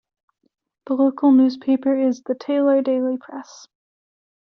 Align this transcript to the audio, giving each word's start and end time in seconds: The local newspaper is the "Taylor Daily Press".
The 0.87 0.95
local 0.95 1.31
newspaper 1.31 1.95
is 1.95 2.23
the 2.23 2.33
"Taylor 2.33 2.81
Daily 2.81 3.17
Press". 3.19 3.67